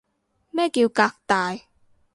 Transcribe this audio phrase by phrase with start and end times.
[0.49, 1.59] 咩叫革大